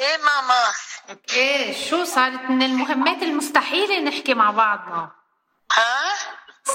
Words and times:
إيه 0.00 0.16
ماما؟ 0.16 0.72
إيه 1.32 1.88
شو 1.90 2.04
صارت 2.04 2.40
من 2.50 2.62
المهمات 2.62 3.22
المستحيلة 3.22 3.98
نحكي 4.00 4.34
مع 4.34 4.50
بعضنا؟ 4.50 5.10
ها؟ 5.72 6.14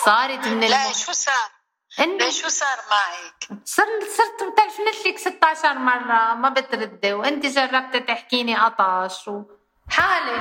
صارت 0.05 0.47
من 0.47 0.59
لا 0.59 0.85
الم... 0.85 0.93
شو 0.93 1.11
صار؟ 1.11 1.51
لا 1.97 2.31
شو 2.31 2.49
صار 2.49 2.77
معك؟ 2.91 3.61
صرت 3.65 4.03
صرت 4.17 4.43
بتلفنت 4.43 5.05
لك 5.07 5.17
16 5.17 5.73
مرة 5.73 6.33
ما 6.33 6.49
بتردي 6.49 7.13
وانت 7.13 7.45
جربت 7.45 7.97
تحكيني 8.07 8.55
قطش 8.55 9.27
وحالة 9.27 10.33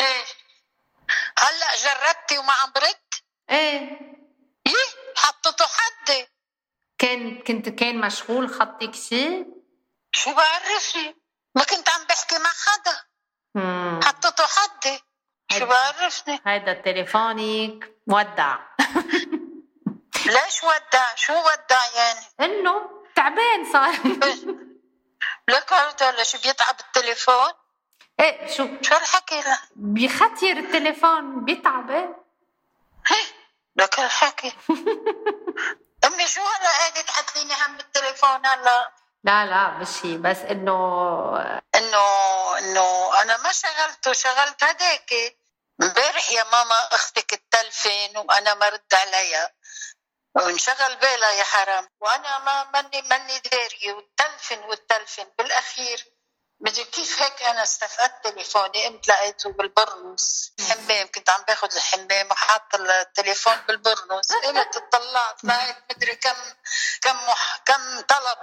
إيه. 0.00 0.24
هلأ 1.38 1.76
جربتي 1.84 2.38
وما 2.38 2.52
عم 2.52 2.72
برد؟ 2.74 3.14
إيه. 3.50 3.80
إيه؟ 4.66 4.74
حطته 5.16 5.64
حدي 5.66 6.26
كان 6.98 7.42
كنت 7.42 7.68
كان 7.68 8.00
مشغول 8.00 8.48
خطك 8.50 8.94
شيء 8.94 9.46
شو 10.12 10.34
بعرفني 10.34 11.21
ما 11.54 11.64
كنت 11.64 11.88
عم 11.88 12.04
بحكي 12.08 12.38
مع 12.38 12.50
حدا. 12.66 12.98
مم. 13.54 14.00
حطته 14.04 14.44
حدي. 14.46 15.02
شو. 15.58 15.66
بعرفني؟ 15.66 16.40
هيدا 16.46 16.72
تليفونك 16.72 17.92
ودع 18.06 18.58
ليش 20.26 20.64
ودع؟ 20.64 21.14
شو 21.14 21.32
ودع 21.32 21.86
يعني؟ 21.96 22.20
إنه 22.40 22.90
تعبان 23.14 23.72
صار. 23.72 23.92
لك 25.48 25.72
هذا 25.72 26.12
ليش 26.12 26.36
بيتعب 26.36 26.76
التليفون؟ 26.80 27.52
إيه 28.20 28.46
شو؟ 28.46 28.68
شو 28.82 28.94
الحكي 28.96 29.40
له؟ 29.40 29.58
بيختير 29.76 30.56
التليفون 30.56 31.44
بيتعب 31.44 31.90
إيه 31.90 32.22
لك 33.76 33.98
الحكي 34.00 34.52
أمي 36.04 36.26
شو 36.26 36.40
هلا 36.40 36.78
قاعدة 36.78 37.00
تحطليني 37.00 37.54
هم 37.54 37.76
بالتليفون 37.76 38.46
هلا؟ 38.46 38.92
لا 39.24 39.46
لا 39.46 39.68
مش 39.70 40.06
بس 40.06 40.38
إنه 40.38 40.76
إنه 41.74 42.04
إنه 42.58 43.22
أنا 43.22 43.36
ما 43.36 43.52
شغلته 43.52 44.12
شغلت 44.12 44.64
هداك. 44.64 45.12
امبارح 45.82 46.30
يا 46.32 46.44
ماما 46.44 46.88
أختك 46.92 47.32
التلفن 47.32 48.18
وأنا 48.18 48.54
ما 48.54 48.68
رد 48.68 48.94
عليها. 48.94 49.52
وانشغل 50.36 50.96
بالها 50.96 51.30
يا 51.32 51.44
حرام. 51.44 51.88
وأنا 52.00 52.38
ما 52.38 52.64
ماني 52.64 53.02
ماني 53.02 53.38
دارية. 53.38 53.92
والتلفن 53.92 54.58
والتلفن 54.58 55.26
بالأخير. 55.38 56.04
مدري 56.62 56.84
كيف 56.84 57.22
هيك 57.22 57.42
أنا 57.42 57.62
استفقدت 57.62 58.24
تليفوني 58.24 58.86
قمت 58.86 59.08
لقيته 59.08 59.52
بالبرنس 59.52 60.52
الحمام 60.60 61.06
كنت 61.14 61.30
عم 61.30 61.42
باخذ 61.48 61.68
الحمام 61.76 62.26
وحاط 62.30 62.74
التليفون 62.74 63.56
بالبرنس 63.68 64.32
قمت 64.32 64.76
اطلعت 64.76 65.44
لقيت 65.44 65.76
مدري 65.90 66.14
كم 66.14 66.34
كم 67.02 67.16
مح... 67.16 67.62
كم 67.66 68.00
طلب 68.00 68.38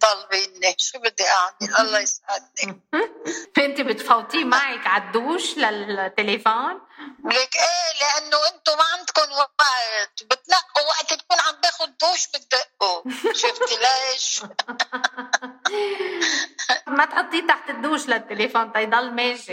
طالبيني. 0.00 0.76
شو 0.78 0.98
بدي 0.98 1.28
أعمل؟ 1.28 1.76
الله 1.78 2.00
يسعدني. 2.00 2.80
انت 3.58 3.80
بتفوتيه 3.80 4.44
معك 4.44 4.86
على 4.86 5.02
الدوش 5.02 5.56
للتليفون؟ 5.56 6.80
لك 7.24 7.56
إيه 7.56 8.00
لأنه 8.00 8.48
أنتم 8.48 8.76
ما 8.76 8.84
عندكم 8.84 9.32
وقت. 9.32 10.22
بتنقوا 10.22 10.88
وقت 10.88 11.14
تكون 11.14 11.40
عم 11.40 11.60
باخذ 11.60 11.86
دوش 11.86 12.26
بتدقوا 12.26 13.02
شفتي 13.40 13.76
ليش؟ 13.76 14.40
ما 16.86 17.04
تحطيه 17.04 17.46
تحت 17.46 17.70
الدوش 17.70 18.06
للتليفون 18.08 18.72
تيضل 18.72 19.10
ماشي. 19.10 19.52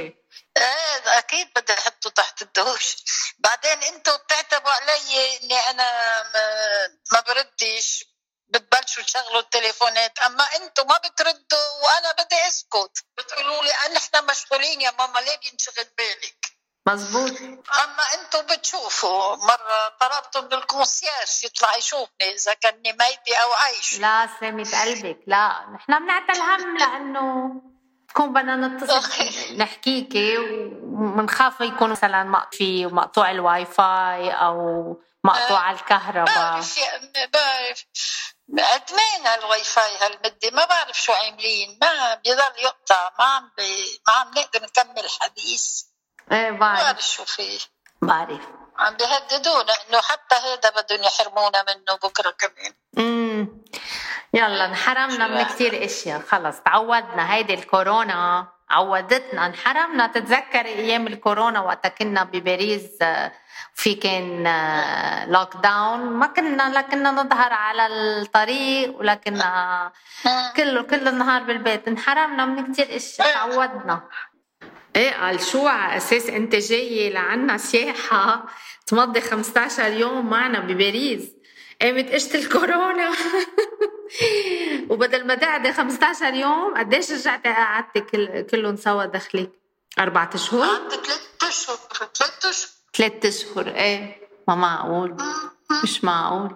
إيه 0.58 1.18
أكيد 1.18 1.48
بدي 1.56 1.74
أحطه 1.74 2.10
تحت 2.10 2.42
الدوش. 2.42 2.96
بعدين 3.40 3.84
أنتم 3.84 4.18
بتعتبوا 4.18 4.72
علي 4.72 5.38
إني 5.38 5.60
أنا 5.70 6.24
ما, 6.34 6.88
ما 7.12 7.20
بردش 7.20 8.06
بتبلشوا 8.50 9.04
تشغلوا 9.04 9.40
التليفونات. 9.40 10.20
أما 10.20 10.44
أنتم 10.56 10.88
ما 10.88 10.98
بتردوا 10.98 11.70
وأنا 11.84 12.12
بدي 12.12 12.48
أسكت. 12.48 13.06
بتقولوا 13.18 13.64
لي 13.64 13.74
نحن 13.94 14.26
مشغولين 14.26 14.82
يا 14.82 14.92
ماما 14.92 15.20
ليه 15.20 15.38
بينشغل 15.38 15.86
بالك؟ 15.98 16.51
مزبوط 16.88 17.32
أما 17.84 18.04
أنتم 18.14 18.56
بتشوفوا 18.56 19.36
مرة 19.36 19.98
طلبت 20.00 20.38
من 20.38 20.54
ال 20.54 20.63
concierge 20.63 21.44
يطلع 21.44 21.76
يشوفني 21.76 22.36
إذا 22.36 22.54
كنني 22.54 22.92
ميتة 22.92 23.38
أو 23.44 23.54
عايشة. 23.54 24.00
لا 24.00 24.30
سلامة 24.40 24.82
قلبك. 24.82 25.20
لا 25.28 25.66
نحن 25.76 26.00
بنعتل 26.00 26.42
هم 26.42 26.78
لأنه 26.78 27.52
تكون 28.10 28.34
بدنا 28.34 28.56
نتصل. 28.56 29.58
نحكيكي 29.58 30.38
ومنخاف 30.84 31.62
يكون 31.62 31.90
مثلا 31.90 32.24
مقطوع 32.24 32.88
مقطوع 32.92 33.32
الواي 33.32 33.66
فاي 33.66 34.32
أو 34.32 34.56
مقطوع 35.24 35.72
الكهرباء. 35.72 36.36
بعرف 36.36 36.80
بعرف. 37.34 37.86
ادمان 38.60 39.40
الواي 39.40 39.64
فاي 39.64 39.98
هالمدة؟ 40.02 40.52
ما 40.52 40.66
بعرف 40.66 41.02
شو 41.02 41.14
عاملين. 41.14 41.78
ما 41.82 42.14
بيضل 42.14 42.60
يقطع. 42.64 43.12
ما 43.20 43.26
عم 43.26 43.52
بي... 43.58 44.02
ما 44.08 44.14
عم 44.14 44.32
نقدر 44.38 44.64
نكمل 44.64 45.10
حديث. 45.22 45.91
إيه 46.32 46.52
بعرف 46.52 46.84
بعرف. 46.84 47.02
شو 47.02 47.26
فيه. 47.26 47.60
بعرف. 48.02 48.42
عم 48.78 48.94
بيهددونا 48.96 49.74
انه 49.90 50.02
حتى 50.02 50.36
هذا 50.36 50.82
بدهم 50.82 51.04
يحرمونا 51.04 51.64
منه 51.68 51.98
بكرة 52.04 52.32
كمان. 52.40 52.74
امم 52.98 53.62
يلا 54.34 54.66
انحرمنا 54.66 55.28
من 55.28 55.44
كثير 55.44 55.86
إشياء. 55.86 56.22
خلص 56.22 56.60
تعودنا. 56.60 57.34
هيدي 57.34 57.54
الكورونا 57.54 58.48
عودتنا. 58.70 59.46
انحرمنا. 59.46 60.08
تتذكري 60.08 60.70
أيام 60.70 61.08
الكورونا 61.08 61.60
وقتها 61.60 61.90
كنا 61.90 62.24
بباريس 62.24 63.02
آه، 63.02 63.32
في 63.74 63.96
كان 63.96 64.44
لوك 65.32 65.56
داون 65.56 66.00
ما 66.00 66.28
كنا 66.28 66.70
لا 66.70 66.82
كنا 66.82 67.12
نظهر 67.12 67.54
على 67.54 67.88
الطريق 67.88 68.98
ولا 68.98 69.14
كنا 69.14 69.92
كله 70.56 70.82
كل 70.82 71.08
النهار 71.08 71.44
بالبيت. 71.44 71.88
انحرمنا 71.88 72.46
من 72.46 72.74
كثير 72.74 72.96
إشياء. 72.96 73.34
تعودنا. 73.34 74.02
إيه 74.96 75.12
قال 75.12 75.42
شو 75.42 75.68
على 75.68 75.98
أساس 75.98 76.30
أنت 76.30 76.56
جاي 76.56 77.10
لعنا 77.10 77.58
سياحة؟ 77.58 78.46
تمضي 78.88 79.22
15 79.22 79.94
يوم 79.94 80.30
معنا 80.30 80.60
بباريس. 80.60 81.24
قامت 81.82 82.12
قشة 82.12 82.36
الكورونا. 82.36 83.12
وبدل 84.90 85.28
ما 85.28 85.36
تقعدي 85.36 85.74
15 85.74 86.34
يوم 86.34 86.78
قديش 86.78 87.12
رجعتي 87.12 87.50
قعدتي 87.50 88.02
كل 88.02 88.42
كلهم 88.42 88.76
سوا 88.76 89.06
دخلك؟ 89.06 89.52
أربعة 90.00 90.30
أشهر؟ 90.34 90.68
قعدت 90.68 91.06
ثلاث 91.06 91.28
أشهر. 91.44 91.78
ثلاث 92.14 92.46
أشهر. 92.46 92.70
ثلاث 92.94 93.26
أشهر. 93.26 93.68
إيه 93.68 94.28
ما 94.48 94.56
معقول. 94.56 95.18
مش 95.84 96.04
معقول. 96.04 96.56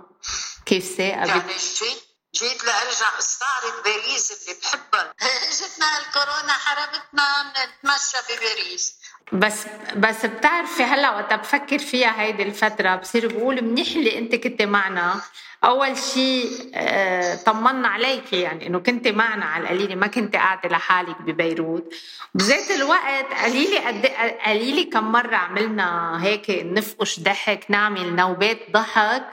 كيف 0.66 0.84
ثاقبت؟ 0.84 1.28
يعني 1.30 1.42
جيت 1.42 2.05
جيت 2.36 2.64
لأرجع 2.64 3.20
أستعرض 3.20 3.84
باريس 3.86 4.32
اللي 4.32 4.60
بحبها. 4.62 5.14
اجتنا 5.22 5.86
الكورونا 6.00 6.54
حرمتنا 6.54 7.52
نتمشى 7.52 8.18
بباريس. 8.30 8.96
بس 9.32 9.66
بس 9.96 10.26
بتعرفي 10.26 10.84
هلا 10.84 11.10
وقت 11.12 11.34
بفكر 11.34 11.80
فيها 11.80 12.22
هيدي 12.22 12.44
الفترة 12.44 12.96
بصير 12.96 13.28
بقول 13.38 13.62
منيح 13.64 13.88
اللي 13.88 14.18
انت 14.18 14.36
كنت 14.36 14.62
معنا. 14.62 15.22
أول 15.64 15.98
شيء 15.98 16.72
آه، 16.76 17.36
طمنا 17.36 17.88
عليك 17.88 18.34
يعني 18.34 18.68
إنه 18.68 18.80
كنت 18.80 19.08
معنا 19.08 19.46
على 19.46 19.64
القليلة 19.64 19.96
ما 19.96 20.08
كنت 20.08 20.36
قاعدة 20.36 20.70
لحالك 20.70 21.22
ببيروت. 21.22 21.94
بذات 22.34 22.72
الوقت 22.72 23.34
قليلي 23.44 23.78
قد 23.80 24.06
قليلي 24.46 24.84
كم 24.84 25.12
مرة 25.12 25.36
عملنا 25.36 26.20
هيك 26.24 26.46
نفقش 26.50 27.20
ضحك 27.20 27.66
نعمل 27.70 28.16
نوبات 28.16 28.60
ضحك. 28.72 29.24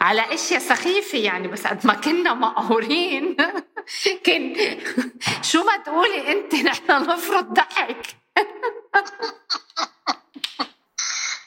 على 0.00 0.34
أشياء 0.34 0.60
سخيفة 0.60 1.18
يعني 1.18 1.48
بس 1.48 1.66
قد 1.66 1.86
ما 1.86 1.94
كنا 1.94 2.34
مقهورين. 2.34 3.36
كان 4.24 4.56
شو 5.50 5.64
ما 5.64 5.76
تقولي 5.76 6.32
أنت 6.32 6.54
نحن 6.54 7.02
نفرض 7.02 7.54
ضحك. 7.54 8.06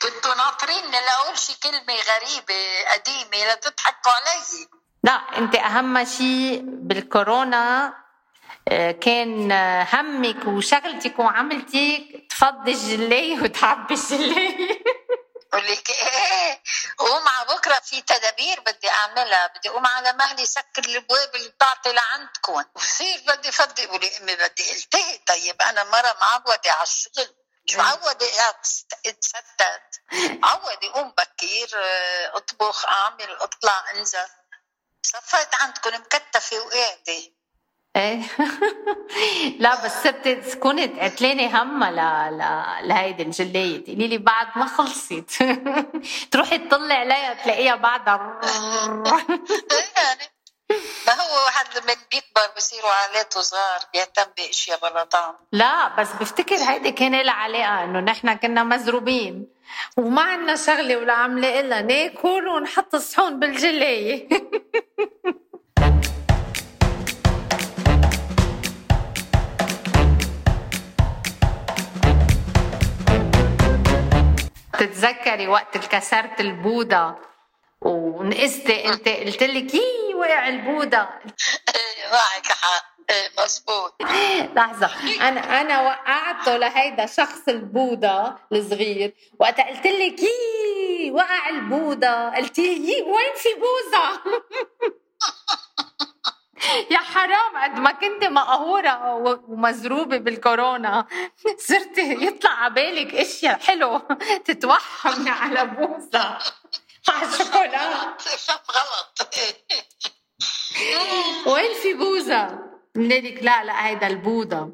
كنتوا 0.01 0.35
ناطرين 0.35 0.91
لاقول 0.91 1.37
شي 1.37 1.53
كلمة 1.63 1.93
غريبة 1.93 2.83
قديمة 2.91 3.53
لتضحكوا 3.53 4.11
علي. 4.11 4.67
لا 5.03 5.37
أنت 5.37 5.55
أهم 5.55 6.05
شيء 6.05 6.61
بالكورونا 6.65 7.93
آه، 8.67 8.91
كان 8.91 9.51
آه، 9.51 9.87
همك 9.93 10.47
وشغلتك 10.47 11.19
وعملتك 11.19 12.25
تفضي 12.29 12.71
الجلاية 12.71 13.41
وتعبي 13.41 13.93
الجلاية 13.93 14.81
بقول 15.51 15.71
لك 15.71 15.89
إيه 15.89 16.63
قوم 16.97 17.27
على 17.27 17.47
بكرة 17.55 17.79
في 17.79 18.01
تدابير 18.01 18.59
بدي 18.59 18.89
أعملها 18.89 19.47
بدي 19.47 19.69
اقوم 19.69 19.85
على 19.85 20.13
مهلي 20.13 20.45
سكر 20.45 20.83
الأبواب 20.85 21.35
اللي 21.35 21.49
بتعطي 21.49 21.91
لعندكم. 21.93 22.63
وصير 22.75 23.23
بدي 23.27 23.51
فضي 23.51 23.85
بقولي 23.87 24.17
أمي 24.17 24.35
بدي 24.35 24.71
التهي 24.71 25.17
طيب 25.17 25.61
أنا 25.61 25.83
مرة 25.83 26.15
معودة 26.21 26.71
على 26.71 26.83
الشغل. 26.83 27.35
مش 27.65 27.75
معودة؟ 27.75 28.27
اتستت 29.05 30.01
عودي 30.43 30.89
قوم 30.89 31.11
بكير 31.11 31.69
اطبخ 32.35 32.85
اعمل 32.85 33.31
اطلع 33.31 33.91
انزل. 33.91 34.27
صفيت 35.03 35.55
عندكم 35.55 35.95
مكتفة 35.95 36.59
وقاعدة. 36.59 37.31
إيه؟ 37.95 38.21
لا 39.59 39.85
بس 39.85 40.03
صرت 40.03 40.27
تكوني 40.27 40.85
قتلاني 40.85 41.47
همها 41.47 41.91
ل... 41.91 42.37
ل... 42.37 42.87
لهيدي 42.87 43.23
الجلاية 43.23 43.83
تقولي 43.83 44.07
لي 44.07 44.17
بعد 44.17 44.47
ما 44.55 44.65
خلصت 44.65 45.43
تروحي 46.31 46.57
تطلعي 46.57 46.97
عليها 46.97 47.33
تلاقيها 47.33 47.75
بعدها 47.75 48.39
يعني 49.97 50.31
ما 51.07 51.13
هو 51.13 51.45
واحد 51.45 51.65
من 51.87 51.95
بيكبر 52.11 52.55
بصيروا 52.57 52.91
عائلاته 52.91 53.41
صغار 53.41 53.79
بيهتم 53.93 54.31
بأشياء 54.37 54.79
بلا 54.79 55.03
طعم. 55.03 55.35
لا 55.51 55.95
بس 55.95 56.07
بفتكر 56.19 56.55
هيدي 56.55 56.91
كان 56.91 57.21
لها 57.21 57.33
علاقه 57.33 57.83
إنه 57.83 57.99
نحن 57.99 58.33
كنا 58.33 58.63
مزروبين. 58.63 59.47
وما 59.97 60.21
عندنا 60.21 60.55
شغلة 60.55 60.97
ولا 60.97 61.13
عملة 61.13 61.59
إلا 61.59 61.81
ناكل 61.81 62.47
ونحط 62.47 62.95
الصحون 62.95 63.39
بالجلايه 63.39 64.29
تتذكري 74.81 75.47
وقت 75.47 75.77
كسرت 75.77 76.41
البوضة؟ 76.41 77.15
ونقزتي 77.81 78.85
انت 78.87 79.09
قلت 79.09 79.43
لك 79.43 79.73
يي 79.73 80.13
وقع 80.15 80.47
البوضة. 80.47 80.97
إيه، 80.97 82.11
معك 82.11 82.45
حق. 82.47 82.91
إيه 83.09 83.29
مزبوط 83.43 83.95
لحظة. 84.55 84.89
أنا 85.27 85.61
أنا 85.61 85.81
وقعته 85.81 86.57
لهيدا 86.57 87.05
شخص 87.05 87.47
البوضة 87.47 88.35
الصغير. 88.53 89.13
وقت 89.39 89.61
قلت 89.61 89.85
لك 89.87 90.19
يي 90.23 91.11
وقع 91.11 91.49
البوضة. 91.49 92.29
قلت 92.35 92.59
لي 92.59 92.73
يي 92.89 93.01
وين 93.01 93.33
في 93.35 93.49
بوظة 93.53 94.21
يا 96.91 96.97
حرام 96.97 97.57
قد 97.63 97.79
ما 97.79 97.91
كنت 97.91 98.23
مقهورة 98.23 99.13
ومزروبة 99.47 100.17
بالكورونا. 100.17 101.07
صرتي 101.57 102.25
يطلع 102.25 102.51
على 102.51 102.73
بالك 102.73 103.13
أشياء 103.15 103.59
حلو 103.59 103.97
تتوحمي 104.45 105.29
على 105.29 105.65
بوظة 105.65 106.37
على 107.09 107.27
الشوكولاتة 107.29 108.15
غلط 108.71 109.29
وين 111.47 111.73
في 111.81 111.93
بوظة؟ 111.93 112.59
لك 112.95 113.43
لا 113.43 113.63
لا 113.63 113.87
هيدا 113.87 114.07
البوظة 114.07 114.69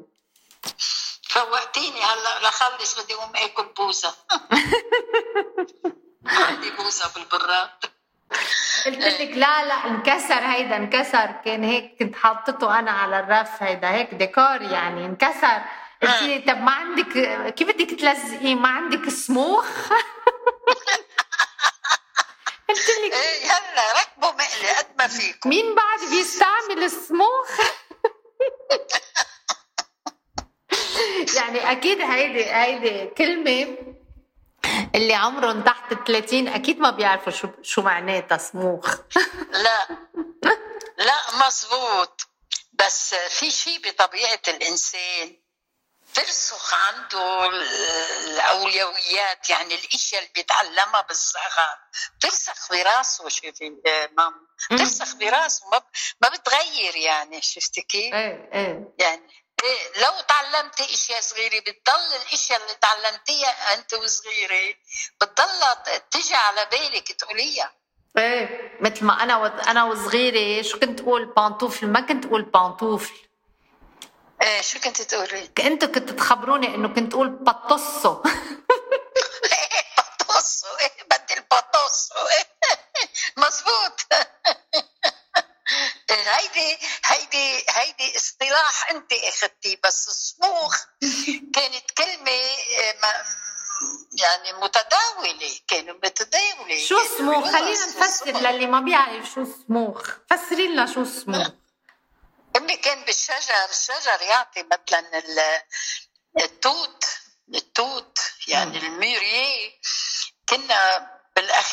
فوقتيني 1.30 2.00
هلا 2.02 2.48
لخلص 2.48 3.00
بدي 3.00 3.14
أقوم 3.14 3.32
آكل 3.36 3.64
بوزة 3.76 4.14
عندي 6.26 6.70
بوزة 6.70 7.10
بالبراد. 7.14 7.70
قلت 8.96 9.20
لك 9.20 9.30
لا 9.36 9.64
لا 9.64 9.74
انكسر 9.86 10.34
هيدا 10.40 10.76
انكسر. 10.76 11.26
كان 11.44 11.64
هيك 11.64 11.96
كنت 11.98 12.16
حاطته 12.16 12.78
أنا 12.78 12.90
على 12.90 13.18
الرف 13.20 13.62
هيدا 13.62 13.90
هيك 13.90 14.14
ديكور 14.14 14.62
يعني 14.62 15.04
انكسر. 15.06 15.60
قلت 16.02 16.22
لي 16.22 16.38
طب 16.38 16.58
ما 16.60 16.70
عندك 16.72 17.12
كيف 17.54 17.68
بدك 17.68 17.90
تلزقيه؟ 18.00 18.54
ما 18.54 18.68
عندك 18.68 19.08
سموخ 19.08 19.66
قلت 22.68 22.88
لك 22.88 23.12
إيه 23.12 23.44
يلا 23.44 24.00
ركبوا 24.00 24.28
مقلي 24.30 24.68
قد 24.78 24.86
ما 24.98 25.06
فيكم. 25.06 25.48
مين 25.48 25.74
بعد 25.74 25.98
بيستعمل 26.10 26.84
السموخ 26.84 27.50
يعني 31.36 31.72
أكيد 31.72 32.00
هيدي 32.00 32.44
هيدي 32.44 33.06
كلمة 33.06 33.76
اللي 34.94 35.14
عمرهم 35.14 35.62
تحت 35.62 35.94
30 35.94 36.48
أكيد 36.48 36.78
ما 36.78 36.90
بيعرفوا 36.90 37.32
شو 37.32 37.48
شو 37.62 37.82
معناتها 37.82 38.38
سموخ 38.38 38.96
لا. 39.64 39.88
لا 40.98 41.46
مزبوط 41.46 42.28
بس 42.72 43.14
في 43.14 43.50
شيء 43.50 43.80
بطبيعة 43.88 44.42
الإنسان 44.48 45.36
ترسخ 46.14 46.74
عنده 46.74 47.46
الأولويات 48.26 49.50
يعني 49.50 49.74
الإشياء 49.74 50.22
اللي 50.22 50.32
بيتعلمها 50.34 51.00
بالصغر. 51.00 51.78
ترسخ 52.20 52.70
براسه 52.70 53.28
شوفي 53.28 53.76
مام. 54.18 54.48
ترسخ 54.70 55.14
براسه 55.14 55.68
ما 55.68 55.82
ما 56.22 56.28
بتغير 56.28 56.96
يعني 56.96 57.42
شفتي 57.42 57.80
كيف؟ 57.80 58.14
إيه 58.14 58.50
إيه. 58.52 58.94
يعني 58.98 59.47
لو 59.96 60.12
تعلمتي 60.28 60.84
إشياء 60.94 61.20
صغيرة 61.20 61.60
بتضل 61.60 62.16
الإشياء 62.22 62.62
اللي 62.62 62.74
تعلمتيها 62.74 63.74
أنت 63.74 63.94
وصغيرة 63.94 64.74
بتضل 65.20 65.60
تجي 66.10 66.34
على 66.34 66.68
بالك 66.72 67.12
تقوليها. 67.12 67.72
إيه 68.18 68.78
مثل 68.80 69.04
ما 69.04 69.22
أنا 69.22 69.36
و... 69.36 69.46
أنا 69.46 69.84
وصغيرة 69.84 70.62
شو 70.62 70.78
كنت 70.78 71.00
أقول؟ 71.00 71.24
بانطوفل. 71.24 71.86
ما 71.86 72.00
كنت 72.00 72.26
أقول 72.26 72.42
بانطوفل. 72.42 73.14
إيه 74.42 74.60
شو 74.60 74.80
كنت 74.80 75.02
تقولي؟ 75.02 75.50
أنتوا 75.58 75.88
كنتوا 75.88 76.16
تخبروني 76.16 76.74
إنه 76.74 76.88
كنت 76.88 77.14
أقول 77.14 77.28
بطصو 77.28 78.22
إيه 79.52 79.84
بطصو 80.20 80.66
إيه 80.80 81.04
بدي 81.10 81.34
البطصو 81.34 82.14
مزبوط 82.18 82.57
هيدي 86.58 86.78
هيدي 87.04 87.64
هيدي 87.70 88.16
اصطلاح 88.16 88.90
انت 88.90 89.12
اخذتيه 89.12 89.76
بس 89.84 90.08
الصموخ 90.08 90.76
كانت 91.54 91.90
كلمة 91.98 92.30
آه، 92.30 93.24
يعني 94.12 94.52
متداولة 94.52 95.58
كانوا 95.68 95.94
متداولة. 96.04 96.86
شو 96.86 97.00
الصموخ 97.00 97.44
خلينا 97.44 97.86
نفسر 97.86 98.26
للي 98.26 98.66
ما 98.66 98.80
بيعرف 98.80 99.30
شو 99.34 99.42
الصموخ 99.42 100.10
فسري 100.30 100.68
لنا 100.68 100.86
شو 100.86 101.02
الصموخ 101.02 101.48
امي 102.56 102.76
كان 102.76 103.04
بالشجر 103.04 103.64
الشجر 103.70 104.22
يعطي 104.22 104.62
مثلا 104.62 105.64
التوت 106.40 107.04
التوت 107.54 108.18
يعني 108.48 108.78
الميريه 108.78 109.70
كنا 110.48 111.10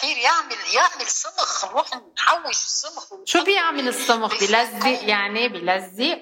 بالاخير 0.06 0.18
يعمل 0.18 0.58
يعمل 0.76 1.08
صمخ 1.08 1.66
نروح 1.66 1.88
نحوش 2.18 2.56
الصمخ 2.66 3.06
شو 3.26 3.44
بيعمل 3.44 3.88
الصمخ 3.88 4.40
بيلزق 4.40 4.88
يعني 4.88 5.48
بيلزق 5.50 6.20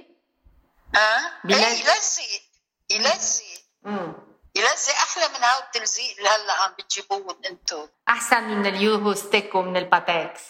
آه 0.95 1.31
يلزق. 1.45 2.23
يلزق. 2.91 3.43
يلزق 4.55 4.93
أحلى 4.93 5.27
من 5.27 5.43
هاو 5.43 5.59
التلزيق 5.61 6.17
اللي 6.17 6.29
هلا 6.29 6.53
عم 6.53 6.71
بتجيبوه 6.79 7.37
أنتم 7.49 7.87
أحسن 8.09 8.43
من 8.43 8.65
اليوهو 8.65 9.13
ستيك 9.13 9.55
ومن 9.55 9.77
الباتكس 9.77 10.41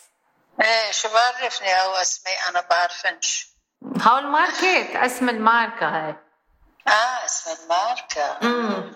إيه 0.62 0.91
شو 0.91 1.07
بعرفني 1.13 1.81
هو 1.81 1.94
أسماء؟ 1.94 2.50
أنا 2.50 2.62
بعرفش. 2.61 3.47
هاو 4.01 4.18
الماركة 4.17 4.95
أسم 4.95 5.29
الماركة 5.29 5.88
هاي. 5.88 6.15
آه 6.88 7.25
أسم 7.25 7.51
الماركة. 7.63 8.38
امم 8.43 8.93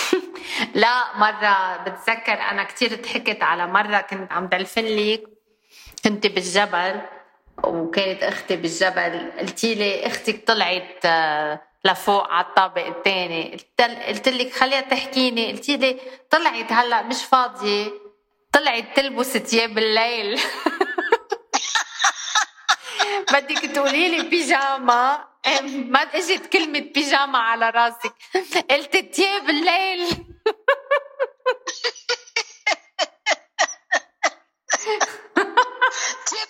لا 0.74 1.16
مرة 1.16 1.76
بتذكر 1.76 2.32
أنا 2.32 2.64
كتير 2.64 2.94
ضحكت 3.02 3.42
على 3.42 3.66
مرة 3.66 4.00
كنت 4.00 4.32
عم 4.32 4.46
دلفن 4.46 4.84
لك 4.84 5.22
كنت 6.04 6.26
بالجبل 6.26 7.00
وكانت 7.64 8.22
أختي 8.22 8.56
بالجبل. 8.56 9.32
قلتي 9.38 9.74
لي 9.74 10.06
أختك 10.06 10.46
طلعت 10.46 10.98
آه، 11.04 11.62
لفوق 11.84 12.28
على 12.28 12.46
الطابق 12.46 12.86
الثاني 12.86 13.56
قلت 14.08 14.28
لك 14.28 14.52
خليها 14.52 14.80
تحكيني. 14.80 15.52
قلتي 15.52 15.76
لي 15.76 16.00
طلعت 16.30 16.72
هلأ 16.72 17.02
مش 17.02 17.24
فاضية. 17.24 17.90
طلعت 18.52 18.84
تلبس 18.96 19.36
ثياب 19.36 19.78
الليل. 19.78 20.40
بدك 23.32 23.58
تقولي 23.58 24.08
لي 24.08 24.28
بيجاما 24.28 25.31
ما 25.66 26.00
اجت 26.00 26.46
كلمة 26.46 26.80
بيجاما 26.80 27.38
على 27.38 27.70
راسك. 27.70 28.14
قلت 28.70 28.96
تياب 28.96 29.50
الليل. 29.50 30.08
تياب 36.26 36.48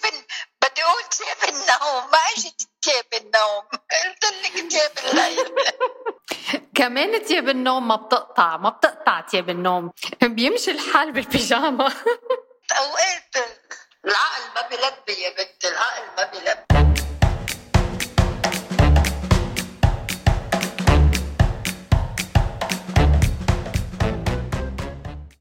بدي 0.63 0.83
أقول 0.83 1.03
تياب 1.11 1.43
النوم. 1.49 2.11
ما 2.11 2.19
اجت 2.37 2.69
تياب 2.83 3.07
النوم. 3.21 3.63
قلت 3.73 4.25
لك 4.25 4.71
تياب 4.71 4.91
الليل. 5.05 5.55
كمان 6.75 7.25
تياب 7.25 7.49
النوم 7.49 7.89
ما 7.89 7.97
بتقطع 7.97 8.57
ما 8.57 8.69
بتقطع 8.69 9.21
تياب 9.21 9.51
النوم. 9.51 9.93
بيمشي 10.23 10.71
الحال 10.71 11.13
بالبيجاما 11.13 11.93
أوقات 12.79 13.37
العقل 14.05 14.55
ما 14.55 14.63
بلبي 14.69 15.21
يا 15.23 15.31
بنت 15.31 15.65